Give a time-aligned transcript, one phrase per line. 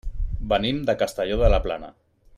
[0.53, 1.95] Venim de Castelló de la Plana.